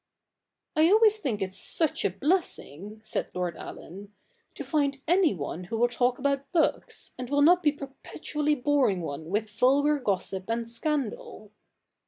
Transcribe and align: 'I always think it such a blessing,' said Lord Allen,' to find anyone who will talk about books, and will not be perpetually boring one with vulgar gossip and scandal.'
'I 0.75 0.89
always 0.89 1.17
think 1.19 1.43
it 1.43 1.53
such 1.53 2.03
a 2.03 2.09
blessing,' 2.09 3.01
said 3.03 3.27
Lord 3.35 3.55
Allen,' 3.55 4.11
to 4.55 4.63
find 4.63 4.99
anyone 5.07 5.65
who 5.65 5.77
will 5.77 5.89
talk 5.89 6.17
about 6.17 6.51
books, 6.51 7.13
and 7.19 7.29
will 7.29 7.43
not 7.43 7.61
be 7.61 7.71
perpetually 7.71 8.55
boring 8.55 9.01
one 9.03 9.29
with 9.29 9.51
vulgar 9.51 9.99
gossip 9.99 10.49
and 10.49 10.67
scandal.' 10.67 11.51